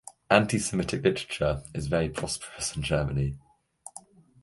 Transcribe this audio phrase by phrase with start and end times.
[0.31, 3.37] Anti-Semitic literature is very prosperous in Germany.